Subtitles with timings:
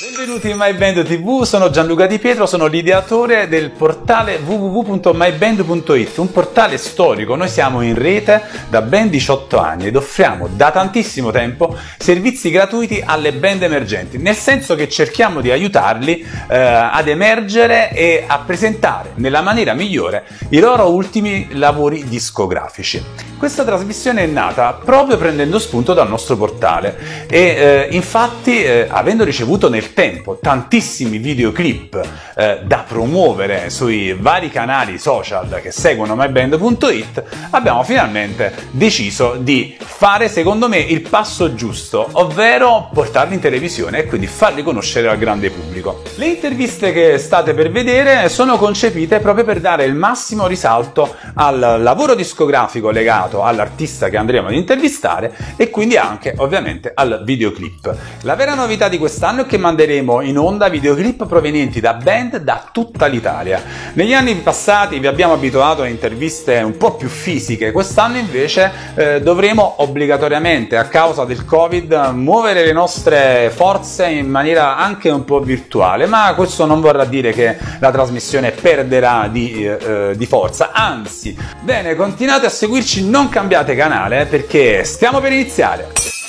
[0.00, 6.78] Benvenuti in MyBand TV, sono Gianluca Di Pietro, sono l'ideatore del portale www.myband.it, un portale
[6.78, 7.36] storico.
[7.36, 8.40] Noi siamo in rete
[8.70, 14.36] da ben 18 anni ed offriamo da tantissimo tempo servizi gratuiti alle band emergenti, nel
[14.36, 20.60] senso che cerchiamo di aiutarli eh, ad emergere e a presentare nella maniera migliore i
[20.60, 23.28] loro ultimi lavori discografici.
[23.36, 29.24] Questa trasmissione è nata proprio prendendo spunto dal nostro portale e eh, infatti eh, avendo
[29.24, 32.00] ricevuto nel tempo tantissimi videoclip
[32.36, 40.28] eh, da promuovere sui vari canali social che seguono myband.it abbiamo finalmente deciso di fare
[40.28, 45.50] secondo me il passo giusto ovvero portarli in televisione e quindi farli conoscere al grande
[45.50, 46.02] pubblico.
[46.16, 51.78] Le interviste che state per vedere sono concepite proprio per dare il massimo risalto al
[51.80, 57.96] lavoro discografico legato all'artista che andremo ad intervistare e quindi anche ovviamente al videoclip.
[58.22, 62.68] La vera novità di quest'anno è che manderemo in onda videoclip provenienti da band da
[62.70, 63.62] tutta l'Italia.
[63.94, 69.20] Negli anni passati vi abbiamo abituato a interviste un po' più fisiche, quest'anno invece eh,
[69.20, 75.40] dovremo obbligatoriamente a causa del Covid muovere le nostre forze in maniera anche un po'
[75.40, 81.36] virtuale, ma questo non vorrà dire che la trasmissione perderà di, eh, di forza, anzi,
[81.60, 86.19] bene, continuate a seguirci non cambiate canale perché stiamo per iniziare.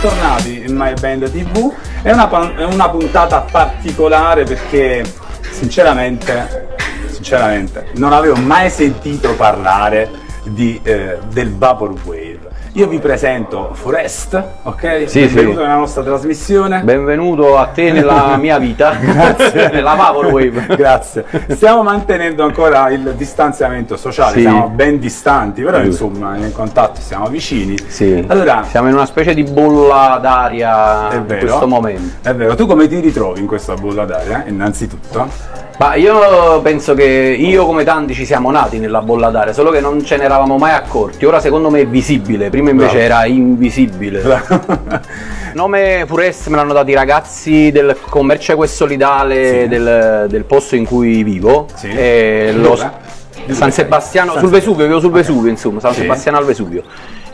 [0.00, 1.70] Bentornati in My Band TV.
[2.00, 5.04] È una, è una puntata particolare perché
[5.50, 6.74] sinceramente,
[7.10, 10.08] sinceramente non avevo mai sentito parlare
[10.44, 12.29] di, eh, del Vaporwave
[12.74, 15.04] io vi presento Forest, ok?
[15.06, 15.62] Sì, Benvenuto sì.
[15.62, 16.82] nella nostra trasmissione.
[16.82, 18.92] Benvenuto a te nella mia vita.
[18.94, 19.70] Grazie.
[19.74, 20.66] nella Vaporwave.
[20.76, 21.24] Grazie.
[21.48, 24.40] Stiamo mantenendo ancora il distanziamento sociale, Sì.
[24.42, 27.76] siamo ben distanti, però insomma in contatto siamo vicini.
[27.88, 28.24] Sì.
[28.28, 32.28] Allora, Siamo in una specie di bolla d'aria in questo momento.
[32.28, 34.44] È vero, tu come ti ritrovi in questa bolla d'aria?
[34.46, 35.68] Innanzitutto.
[35.80, 39.80] Ma io penso che io come tanti ci siamo nati nella bolla d'aria, solo che
[39.80, 41.24] non ce ne eravamo mai accorti.
[41.24, 43.04] Ora secondo me è visibile, prima invece Bravo.
[43.06, 44.20] era invisibile.
[44.20, 45.00] Il
[45.54, 49.68] nome Purest me l'hanno dato i ragazzi del commercio equo e solidale Sì.
[49.68, 51.66] del, del posto in cui vivo.
[51.74, 51.88] Sì.
[51.88, 53.72] E lo- San?
[53.72, 54.50] Sebastiano, San sul.
[54.50, 55.14] Vesuvio, vivo sul Ok.
[55.16, 56.00] Vesuvio insomma, San Sì.
[56.00, 56.82] Sebastiano al Vesuvio.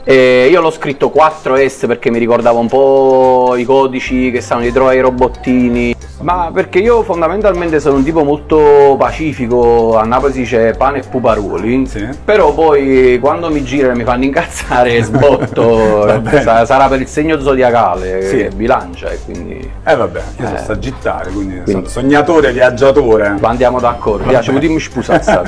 [0.05, 4.87] E io l'ho scritto 4S perché mi ricordava un po' i codici che stanno dietro
[4.87, 5.96] ai robottini.
[6.19, 11.03] Ma perché io fondamentalmente sono un tipo molto pacifico, a Napoli si dice pane e
[11.09, 12.09] puparuoli, Sì.
[12.25, 17.39] però poi quando mi girano e mi fanno incazzare sbotto, sa- sarà per il segno
[17.39, 18.37] zodiacale Sì.
[18.39, 20.59] che bilancia e quindi Eh vabbè, io Eh.
[20.59, 21.71] sagittario, quindi, Quindi.
[21.73, 23.37] sono sognatore, viaggiatore.
[23.43, 24.27] andiamo d'accordo.
[24.27, 25.45] Piace, dimmi scusa, sai.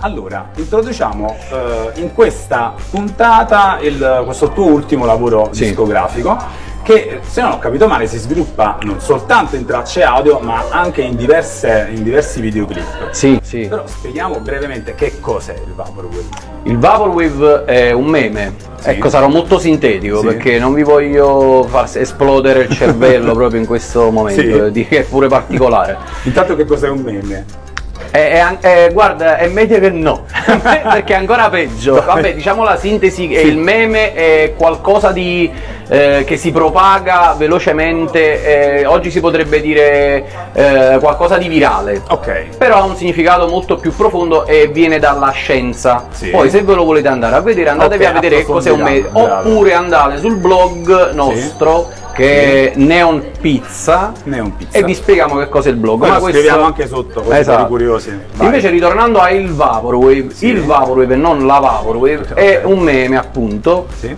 [0.00, 5.64] Allora, introduciamo eh, in questa puntata il- questo tuo ultimo lavoro Sì.
[5.64, 6.36] discografico
[6.88, 11.02] che se non ho capito male si sviluppa non soltanto in tracce audio ma anche
[11.02, 13.10] in, diverse- in diversi videoclip.
[13.10, 13.66] Sì, sì.
[13.68, 16.24] Però spieghiamo brevemente che cos'è il Vaporwave.
[16.62, 18.88] Il Vaporwave è un meme, Sì.
[18.88, 20.26] ecco sarò molto sintetico Sì.
[20.28, 24.70] perché non vi voglio far esplodere il cervello proprio in questo momento, Sì.
[24.70, 25.98] di- che è pure particolare.
[26.22, 27.44] Intanto che cos'è un meme?
[28.10, 30.24] È- è an- è- guarda, è meglio che no,
[30.62, 32.02] perché è ancora peggio.
[32.04, 33.46] Vabbè, diciamo la sintesi, è Sì.
[33.48, 35.50] il meme è qualcosa di,
[35.88, 42.02] eh, che si propaga velocemente, eh, oggi si potrebbe dire eh, qualcosa di virale.
[42.08, 42.56] Ok.
[42.56, 46.06] Però ha un significato molto più profondo e viene dalla scienza.
[46.10, 46.28] Sì.
[46.30, 48.80] Poi se ve lo volete andare a vedere, andatevi Ok, a vedere che cos'è un
[48.80, 49.08] meme.
[49.12, 54.76] Oppure andate sul blog nostro che è Neon Pizza Neon Pizza.
[54.76, 56.00] e vi spieghiamo che cos'è il blog.
[56.00, 57.66] Poi Ma lo questo- scriviamo anche sotto, così Esatto.
[57.66, 58.18] curiosi.
[58.34, 58.46] Vai.
[58.46, 60.46] Invece ritornando a il Vaporwave, Sì.
[60.48, 64.12] il Vaporwave e non la Vaporwave è un meme appunto Sì.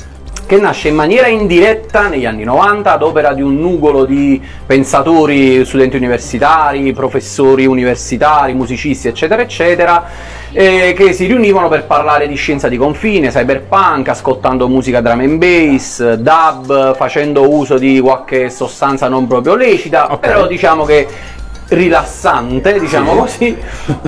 [0.47, 5.65] che nasce in maniera indiretta negli anni 90 ad opera di un nugolo di pensatori,
[5.65, 10.05] studenti universitari, professori universitari, musicisti, eccetera, eccetera,
[10.53, 15.39] eh, che si riunivano per parlare di scienza di confine, cyberpunk, ascoltando musica drum and
[15.39, 20.19] bass, dub, facendo uso di qualche sostanza non proprio lecita, Ok.
[20.19, 21.07] però diciamo che
[21.71, 23.19] rilassante, diciamo Sì.
[23.19, 23.57] così,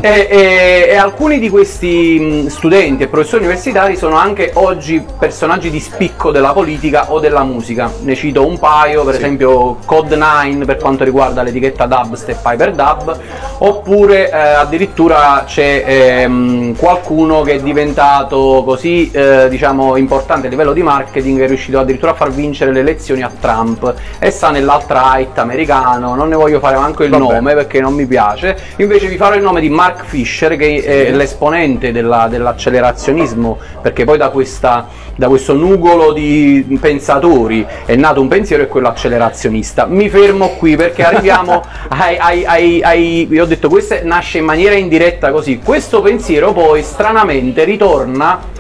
[0.01, 5.81] e, e- e alcuni di questi studenti e professori universitari sono anche oggi personaggi di
[5.81, 7.91] spicco della politica o della musica.
[8.03, 9.21] Ne cito un paio, per Sì.
[9.21, 13.19] esempio Code9 per quanto riguarda l'etichetta dubstep Hyperdub,
[13.59, 20.73] oppure eh, addirittura c'è ehm, qualcuno che è diventato così eh, diciamo importante a livello
[20.73, 24.51] di marketing che è riuscito addirittura a far vincere le elezioni a Trump e sta
[24.51, 27.23] nell'alt-right americano, non ne voglio fare manco il Vabbè.
[27.23, 30.83] nome, nome perché non mi piace, invece vi farò il nome di Mark Fisher che
[30.83, 38.21] è l'esponente della- dell'accelerazionismo, perché poi da, questa- da questo nugolo di pensatori è nato
[38.21, 39.87] un pensiero e quello accelerazionista.
[39.87, 44.45] Mi fermo qui perché arriviamo ai, ai- ai- ai- vi ho detto questo nasce in
[44.45, 48.51] maniera indiretta così, questo pensiero poi stranamente ritorna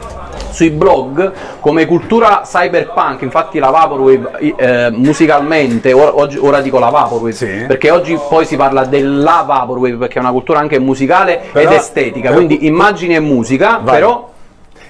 [0.52, 6.90] sui blog come cultura cyberpunk, infatti la Vaporwave eh, musicalmente, ora, oggi- ora dico la
[6.90, 7.64] Vaporwave, Sì.
[7.66, 11.76] perché oggi poi si parla della Vaporwave perché è una cultura anche musicale Però- ed
[11.76, 13.94] estetica, però- quindi immagini e musica, Vai.
[13.94, 14.30] però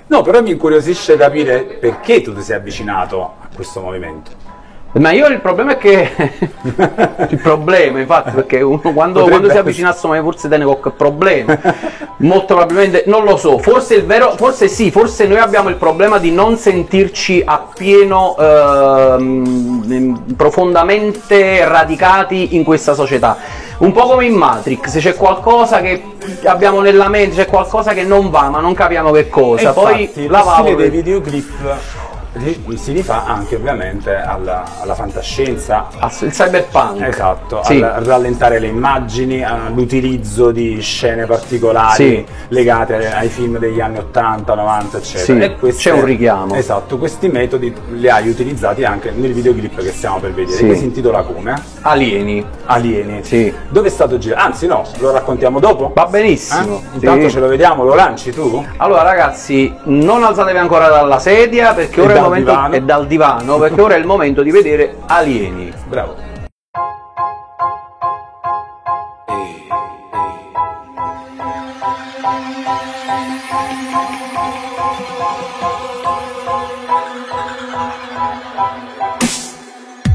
[0.05, 4.31] No, però mi incuriosisce capire perché tu ti sei avvicinato a questo movimento.
[4.95, 6.11] Ma io il problema è che
[7.31, 9.59] il problema, infatti, perché uno quando, Potrebbe quando si essere.
[9.61, 11.59] avvicina a Somai forse tiene qualche problema.
[12.19, 16.19] Molto probabilmente non lo so, forse il vero, forse sì, forse noi abbiamo il problema
[16.19, 23.37] di non sentirci appieno ehm, profondamente radicati in questa società.
[23.79, 26.03] Un po' come in Matrix, c'è qualcosa che
[26.45, 29.71] abbiamo nella mente, c'è qualcosa che non va, ma non capiamo che cosa.
[29.71, 31.51] E Poi infatti, la Valve- dei videoclip
[32.77, 35.89] si rifà anche ovviamente alla, alla fantascienza.
[36.21, 37.01] Il cyberpunk.
[37.03, 37.81] Esatto, Sì.
[37.83, 42.27] al rallentare le immagini, all'utilizzo di scene particolari Sì.
[42.49, 45.47] legate ai- film degli anni 80, 90, eccetera.
[45.49, 46.55] Sì, queste- c'è un richiamo.
[46.55, 50.67] Esatto, questi metodi li hai utilizzati anche nel videoclip che stiamo per vedere, Sì.
[50.67, 51.55] che si intitola come?
[51.83, 52.45] Alieni.
[52.67, 53.25] Alieni.
[53.25, 53.53] Sì.
[53.69, 54.43] Dove è stato girato?
[54.43, 55.93] Anzi no, lo raccontiamo dopo?
[55.95, 56.77] Va benissimo.
[56.77, 56.95] Eh?
[56.95, 58.65] Intanto ce lo vediamo, lo lanci tu?
[58.79, 62.75] Allora ragazzi, non alzatevi ancora dalla sedia perché ora il dal momento divano.
[62.75, 65.73] e dal divano perché ora è il momento di vedere alieni.
[65.89, 66.31] Bravo.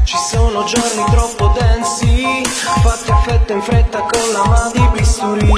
[0.04, 2.42] Ci sono giorni troppo densi,
[2.82, 5.50] fatti a fette in fretta con la mano di bisturi,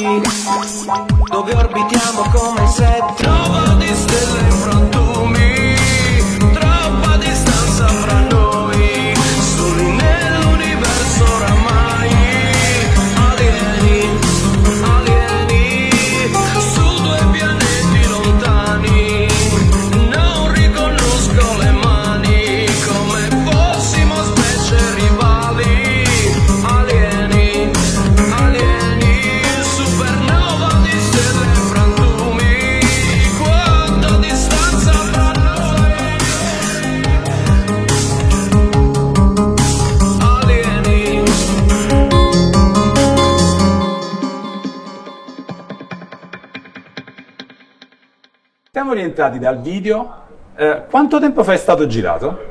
[49.01, 50.13] rientrati dal video.
[50.57, 52.49] Eh, quanto tempo fa è stato girato?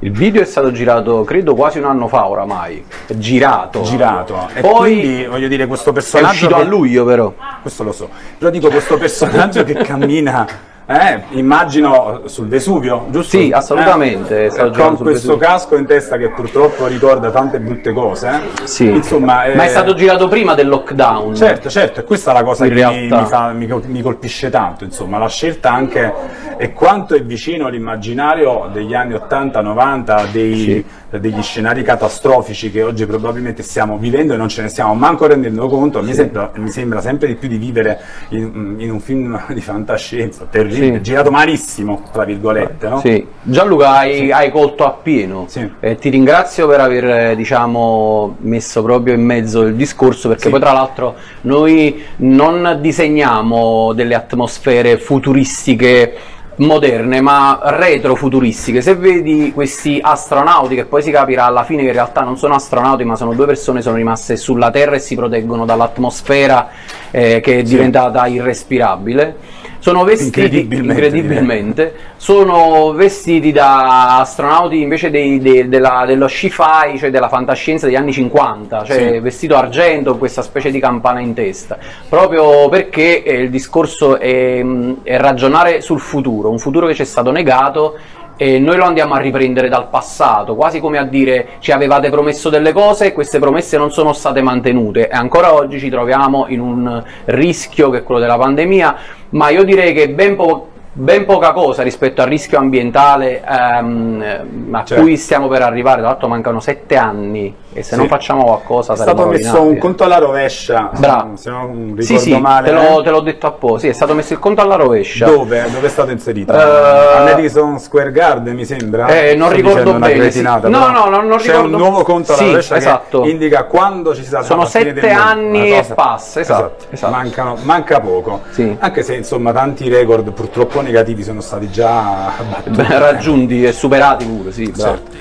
[0.00, 2.84] Il video è stato girato credo quasi un anno fa oramai.
[3.06, 3.82] È girato.
[3.82, 4.48] Girato.
[4.54, 6.30] E Poi quindi voglio dire questo è personaggio.
[6.32, 7.34] uscito che- a luglio però.
[7.60, 8.08] Questo lo so.
[8.38, 10.46] Però dico questo personaggio che cammina.
[10.90, 13.36] Eh, immagino sul Vesuvio, giusto?
[13.36, 15.36] Sì, assolutamente, Eh, girando con questo Vesuvio.
[15.36, 18.28] casco in testa che purtroppo ricorda tante brutte cose.
[18.62, 18.66] eh.
[18.66, 18.86] Sì.
[18.88, 21.34] Insomma, Ma è eh, stato girato prima del lockdown.
[21.36, 24.48] Certo, certo, e questa è la cosa In che mi, mi fa- mi mi colpisce
[24.48, 26.10] tanto, insomma, la scelta anche
[26.56, 33.62] e quanto è vicino all'immaginario degli anni 80-90, dei- degli scenari catastrofici che oggi probabilmente
[33.62, 37.28] stiamo vivendo e non ce ne stiamo manco rendendo conto, mi, sembra, mi sembra sempre
[37.28, 37.98] di più di vivere
[38.30, 41.00] in, in un film di fantascienza, terribile, Sì.
[41.02, 43.00] girato malissimo, tra virgolette, no?
[43.00, 43.26] Sì.
[43.42, 45.68] Gianluca hai, hai colto appieno Sì.
[45.80, 50.50] e ti ringrazio per aver eh, diciamo, messo proprio in mezzo il discorso perché Sì.
[50.50, 56.16] poi tra l'altro noi non disegniamo delle atmosfere futuristiche
[56.56, 61.92] moderne ma retrofuturistiche se vedi questi astronauti che poi si capirà alla fine che in
[61.94, 65.64] realtà non sono astronauti ma sono due persone sono rimaste sulla Terra e si proteggono
[65.64, 66.68] dall'atmosfera
[67.12, 69.36] eh, che è diventata irrespirabile
[69.80, 77.10] sono vestiti Incredibilmente, incredibilmente, sono vestiti da astronauti invece dei- dei- della- dello sci-fi, cioè
[77.10, 79.18] della fantascienza degli anni 50, cioè Sì.
[79.20, 84.64] vestito argento con questa specie di campana in testa, proprio perché eh, il discorso è,
[85.02, 87.96] è ragionare sul futuro, un futuro che ci è stato negato
[88.40, 92.48] e noi lo andiamo a riprendere dal passato, quasi come a dire ci avevate promesso
[92.50, 95.08] delle cose e queste promesse non sono state mantenute.
[95.08, 98.96] E ancora oggi ci troviamo in un rischio che è quello della pandemia,
[99.30, 104.84] ma io direi che ben, po- ben poca cosa rispetto al rischio ambientale ehm, a
[104.84, 105.02] Certo.
[105.02, 108.96] cui stiamo per arrivare, tra l'altro mancano sette anni e se non facciamo qualcosa È
[108.96, 109.72] stato messo rovinati.
[109.74, 110.90] un conto alla rovescia.
[110.96, 111.36] Bravo.
[111.36, 112.68] Se non ricordo Sì, sì, male.
[112.68, 113.02] te, l'ho, eh?
[113.04, 115.26] te l'ho detto apposta, sì, è stato messo il conto alla rovescia.
[115.26, 115.64] Dove?
[115.72, 116.52] Dove è stato inserito?
[116.52, 119.06] Eh, A Madison Square Garden mi sembra?
[119.06, 120.42] Eh, non Sto ricordo bene, sì.
[120.42, 123.20] No, no, no, non C'è ricordo- un nuovo conto alla Sì, rovescia esatto.
[123.22, 127.12] che indica quando ci sarà Sono sette anni e passa, esatto, esatto.
[127.14, 128.40] Mancano- manca poco.
[128.50, 128.76] Sì.
[128.78, 132.32] Anche se insomma tanti record purtroppo negativi sono stati già
[132.98, 134.72] raggiunti e superati pure, sì.
[134.76, 135.16] Certo.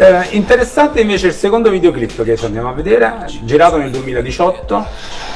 [0.00, 4.86] Eh, interessante invece il secondo videoclip che ci andiamo a vedere, girato nel 2018.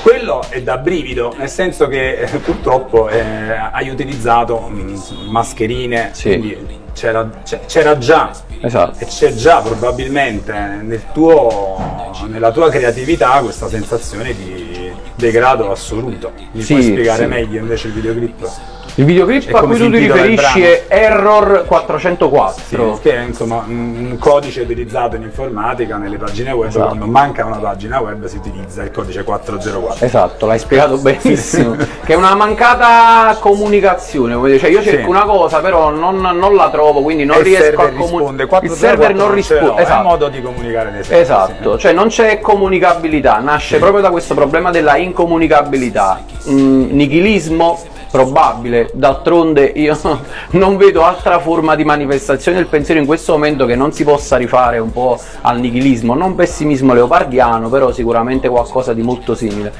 [0.02, 6.28] Quello è da brivido, nel senso che eh, purtroppo eh, hai utilizzato mh, mascherine, Sì.
[6.28, 7.28] quindi c'era,
[7.66, 8.98] c'era già Esatto.
[9.00, 10.52] e c'è già probabilmente
[10.82, 16.30] nel tuo, nella tua creatività questa sensazione di degrado assoluto.
[16.52, 17.28] Mi Sì, puoi spiegare sì.
[17.28, 18.48] meglio invece il videoclip?
[18.96, 22.98] Il videoclip a cui tu ti riferisci è Error 404.
[23.02, 26.86] Che è insomma un codice utilizzato in informatica nelle pagine web, Esatto.
[26.88, 30.04] quando manca una pagina web si utilizza il codice 404.
[30.04, 31.74] Esatto, l'hai spiegato benissimo.
[32.04, 34.34] che è una mancata comunicazione.
[34.58, 35.08] Cioè, io cerco Sì.
[35.08, 38.66] una cosa, però non, non la trovo, quindi non E riesco a comunicare.
[38.66, 39.64] Il server non risponde.
[39.68, 40.02] È un Esatto.
[40.02, 44.70] modo di comunicare dei server, Esatto, cioè non c'è comunicabilità, nasce proprio da questo problema
[44.70, 46.20] della incomunicabilità.
[46.50, 47.80] Mm, nichilismo
[48.12, 49.98] probabile, d'altronde io
[50.52, 52.58] non vedo altra forma di manifestazione.
[52.58, 56.34] Del pensiero in questo momento che non si possa rifare un po' al nichilismo, non
[56.34, 59.72] pessimismo leopardiano, però sicuramente qualcosa di molto simile.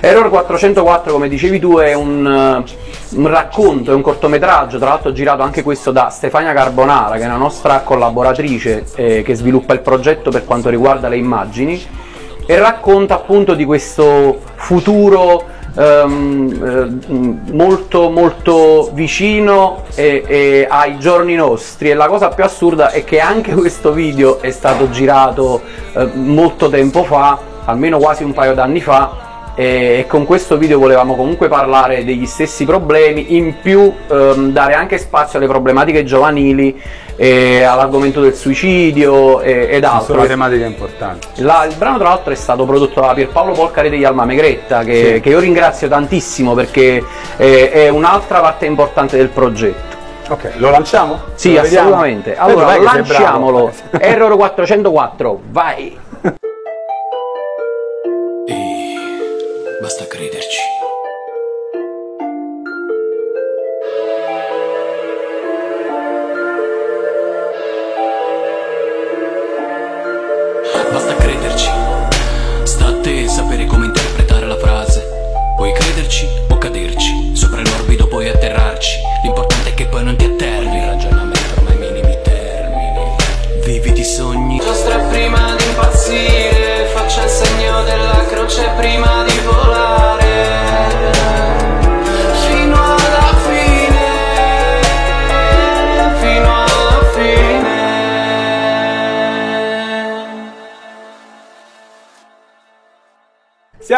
[0.00, 5.12] Error 404, come dicevi tu, è un, eh, un racconto, è un cortometraggio, tra l'altro
[5.12, 9.80] girato anche questo da Stefania Carbonara, che è una nostra collaboratrice eh, che sviluppa il
[9.80, 11.80] progetto per quanto riguarda le immagini
[12.48, 16.62] e racconta appunto di questo futuro ehm,
[17.48, 21.90] eh, molto molto vicino e- e ai giorni nostri.
[21.90, 25.60] E la cosa più assurda è che anche questo video è stato girato
[25.92, 29.25] eh, molto tempo fa almeno quasi un paio d'anni fa
[29.56, 34.98] e con questo video volevamo comunque parlare degli stessi problemi, in più ehm, dare anche
[34.98, 36.78] spazio alle problematiche giovanili,
[37.18, 40.26] e all'argomento del suicidio e- ed Sono altro.
[40.26, 41.28] tematiche importanti.
[41.42, 45.12] La- il brano tra l'altro è stato prodotto da Pierpaolo Polcari degli Alma Megretta, che,
[45.14, 45.20] Sì.
[45.20, 47.02] che io ringrazio tantissimo perché
[47.36, 49.94] è, è un'altra parte importante del progetto.
[50.28, 51.20] Ok, lo lanciamo?
[51.36, 51.86] Sì, Lo vediamo?
[51.88, 52.34] assolutamente.
[52.34, 53.72] Eh, Allora, lanciamolo.
[53.98, 55.96] Error 404, vai!
[59.86, 60.85] Basta crederci.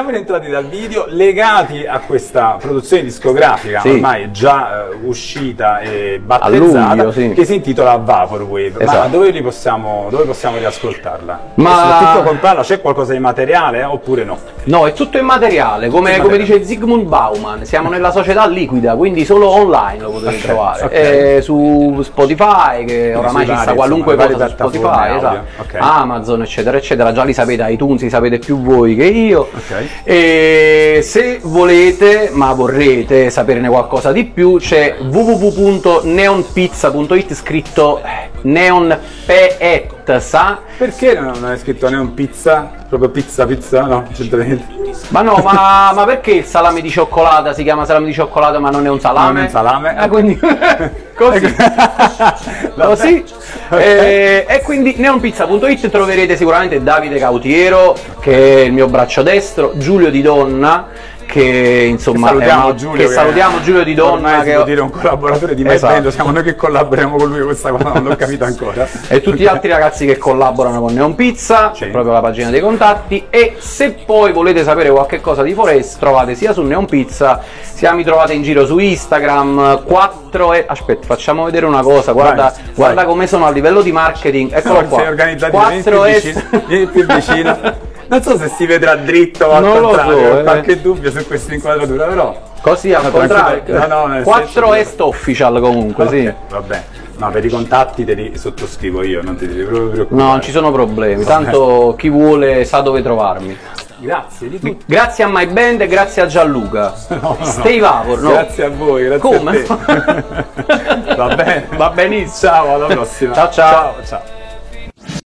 [0.09, 3.91] Siamo rientrati dal video legati a questa produzione discografica Sì.
[3.91, 7.33] ormai già eh, uscita e battezzata luglio, sì.
[7.35, 8.73] che si intitola Vaporwave.
[8.79, 9.09] Ma Esatto.
[9.09, 11.41] dove, li possiamo, dove possiamo riascoltarla?
[11.57, 14.39] Ma- E soprattutto comprarla, c'è qualcosa di materiale eh, oppure no?
[14.65, 19.27] No, è tutto immateriale, come, Tutto come dice Zygmunt Bauman, siamo nella società liquida, quindi
[19.27, 20.85] solo online lo potete Ok, trovare.
[20.85, 20.93] ok.
[20.93, 25.27] Eh, su Spotify, che oramai ci sta qualunque insomma, cosa su Spotify, esatto.
[25.27, 25.75] audio, ok.
[25.79, 29.41] Amazon, eccetera, eccetera, già li sapete, iTunes li sapete più voi che io.
[29.55, 29.87] Ok.
[30.05, 38.01] E se volete, ma vorrete saperne qualcosa di più, c'è www.neonpizza.it scritto
[38.43, 40.61] Neon Pezza.
[40.77, 42.71] Perché non è scritto neon pizza?
[42.89, 43.83] Proprio pizza, pizza?
[43.83, 44.77] No, c'entra niente.
[45.09, 48.71] Ma no, ma, ma perché il salame di cioccolata si chiama salame di cioccolata ma
[48.71, 49.27] non è un salame?
[49.27, 49.97] Non è un salame.
[49.97, 50.39] Ah, quindi
[51.15, 51.55] così.
[52.75, 53.25] così.
[53.71, 60.11] Eh, e quindi neonpizza.it troverete sicuramente Davide Cautiero, che è il mio braccio destro, Giulio
[60.11, 60.87] Di Donna,
[61.31, 63.07] che insomma Che salutiamo una- Giulio.
[63.07, 65.93] che salutiamo Giulio Di Donna che può dire un collaboratore di Esatto.
[65.93, 68.89] MyBand, siamo noi che collaboriamo con lui, questa cosa non l'ho capito ancora.
[69.09, 71.87] e tutti gli altri ragazzi che collaborano con Neon Pizza, Sì.
[71.87, 76.35] proprio la pagina dei contatti e se poi volete sapere qualche cosa di Forest trovate
[76.35, 81.45] sia su Neon Pizza sia mi trovate in giro su Instagram 4 e aspetta facciamo
[81.45, 83.05] vedere una cosa guarda, Vai, guarda vai.
[83.05, 87.05] come sono a livello di marketing eccolo No, qua sei più 4 vicino, vieni più
[87.07, 87.87] vicino.
[88.09, 90.43] Non so se si vedrà dritto o al Non lo contrario, so, ho eh.
[90.43, 92.43] qualche dubbio su questa inquadratura, però.
[92.63, 93.63] così al No, contrario.
[93.79, 96.85] No, no, nel 4 senso che- est official comunque sì Ok, va bene.
[97.19, 100.23] No, per i contatti te li sottoscrivo io, non ti devi proprio preoccupare.
[100.23, 103.57] No, non ci sono problemi, tanto chi vuole sa dove trovarmi.
[104.01, 104.85] Grazie di tutto.
[104.87, 106.95] Grazie a My Band e grazie a Gianluca.
[107.43, 108.31] Stay Vavor, no?
[108.31, 109.51] Grazie a voi, grazie Come?
[109.67, 111.15] a te.
[111.17, 111.67] Va bene.
[111.77, 112.53] Va benissimo.
[112.53, 113.35] Ciao, alla prossima.
[113.35, 113.73] Ciao, ciao.
[113.73, 113.95] ciao.
[114.07, 114.38] ciao.